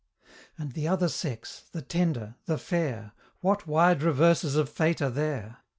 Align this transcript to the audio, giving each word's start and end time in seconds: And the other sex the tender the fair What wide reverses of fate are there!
And 0.57 0.71
the 0.71 0.87
other 0.87 1.07
sex 1.07 1.65
the 1.73 1.83
tender 1.83 2.33
the 2.47 2.57
fair 2.57 3.11
What 3.41 3.67
wide 3.67 4.01
reverses 4.01 4.55
of 4.55 4.67
fate 4.67 4.99
are 4.99 5.11
there! 5.11 5.57